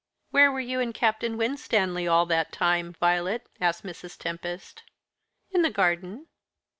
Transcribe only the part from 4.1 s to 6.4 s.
Tempest. "In the garden."